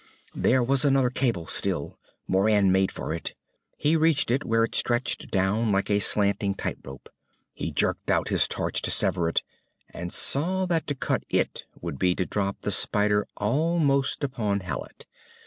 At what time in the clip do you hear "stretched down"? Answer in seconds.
4.73-5.71